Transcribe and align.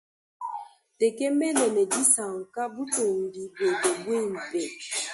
Ntekemene 0.95 1.65
ne 1.75 1.83
disanka 1.93 2.61
butumbi 2.73 3.41
bwabe 3.51 3.91
bwimpe. 3.99 4.61